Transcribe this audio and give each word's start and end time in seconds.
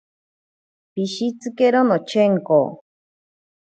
Pishitsikero 0.93 1.79
nochenko. 1.89 2.59